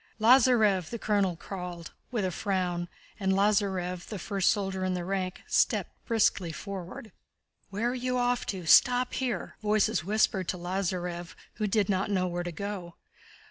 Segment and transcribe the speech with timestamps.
[0.19, 2.87] "Lázarev!" the colonel called, with a frown,
[3.19, 7.11] and Lázarev, the first soldier in the rank, stepped briskly forward.
[7.69, 8.65] "Where are you off to?
[8.65, 12.95] Stop here!" voices whispered to Lázarev who did not know where to go.